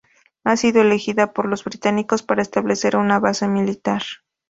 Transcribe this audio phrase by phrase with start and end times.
[0.43, 4.01] Ha sido elegida por los británicos para establecer una base militar.